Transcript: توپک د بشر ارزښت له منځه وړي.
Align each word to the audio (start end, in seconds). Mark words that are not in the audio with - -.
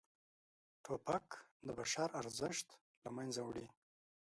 توپک 0.83 1.27
د 1.65 1.67
بشر 1.79 2.07
ارزښت 2.21 2.67
له 3.03 3.09
منځه 3.17 3.41
وړي. 3.47 3.67